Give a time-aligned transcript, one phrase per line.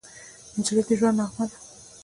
[0.57, 1.57] نجلۍ د ژونده نغمه ده.